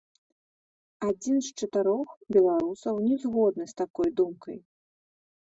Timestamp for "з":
1.47-1.51, 3.75-3.79